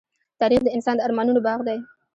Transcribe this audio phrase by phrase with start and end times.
[0.41, 1.79] تاریخ د انسان د ارمانونو باغ دی.